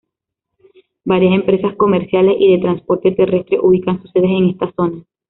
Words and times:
Varias 1.05 1.35
empresas 1.35 1.75
comerciales 1.75 2.35
y 2.39 2.49
de 2.53 2.57
transporte 2.57 3.11
terrestre 3.11 3.59
ubican 3.61 4.01
sus 4.01 4.09
sedes 4.09 4.31
en 4.31 4.49
esta 4.49 4.71
zona. 4.71 5.05